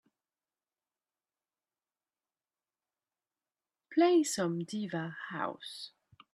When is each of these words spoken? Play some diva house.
Play 3.93 4.23
some 4.23 4.63
diva 4.63 5.15
house. 5.29 5.91